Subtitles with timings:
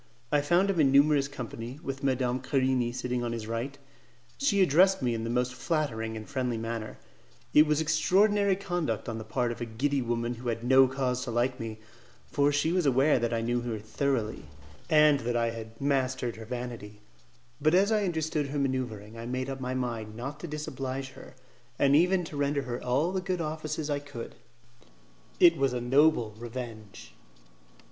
[0.31, 3.77] I found him in numerous company, with Madame Querini sitting on his right.
[4.39, 6.97] She addressed me in the most flattering and friendly manner;
[7.53, 11.23] it was extraordinary conduct on the part of a giddy woman who had no cause
[11.25, 11.77] to like me,
[12.25, 14.45] for she was aware that I knew her thoroughly,
[14.89, 17.01] and that I had mastered her vanity;
[17.61, 21.35] but as I understood her manoeuvring I made up my mind not to disoblige her,
[21.77, 24.33] and even to render her all the good offices I could;
[25.39, 27.13] it was a noble revenge.